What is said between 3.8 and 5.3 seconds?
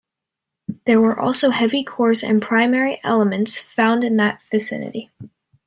in that vicinity.